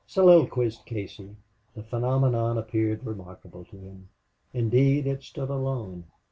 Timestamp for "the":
1.75-1.83